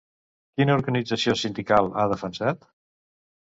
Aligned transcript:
Quina 0.61 0.77
organització 0.79 1.35
sindical 1.41 1.91
ha 1.91 2.07
defensat? 2.15 2.67